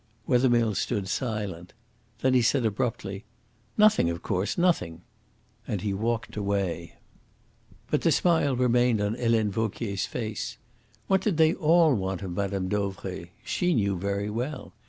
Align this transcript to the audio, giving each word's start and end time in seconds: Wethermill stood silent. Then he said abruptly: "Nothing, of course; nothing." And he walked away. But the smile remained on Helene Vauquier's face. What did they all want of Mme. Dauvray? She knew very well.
Wethermill 0.25 0.73
stood 0.73 1.07
silent. 1.07 1.73
Then 2.21 2.33
he 2.33 2.41
said 2.41 2.65
abruptly: 2.65 3.23
"Nothing, 3.77 4.09
of 4.09 4.23
course; 4.23 4.57
nothing." 4.57 5.03
And 5.67 5.81
he 5.81 5.93
walked 5.93 6.35
away. 6.35 6.95
But 7.91 8.01
the 8.01 8.11
smile 8.11 8.55
remained 8.55 8.99
on 8.99 9.13
Helene 9.13 9.51
Vauquier's 9.51 10.07
face. 10.07 10.57
What 11.05 11.21
did 11.21 11.37
they 11.37 11.53
all 11.53 11.93
want 11.93 12.23
of 12.23 12.31
Mme. 12.31 12.67
Dauvray? 12.67 13.29
She 13.45 13.75
knew 13.75 13.95
very 13.95 14.31
well. 14.31 14.73